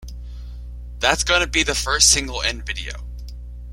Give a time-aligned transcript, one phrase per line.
[0.97, 3.05] That's gonna be the first single and video.